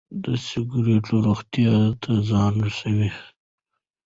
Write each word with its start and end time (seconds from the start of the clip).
سګرټ 0.47 1.05
روغتيا 1.23 1.75
ته 2.01 2.11
زيان 2.27 2.53
رسوي. 2.65 3.09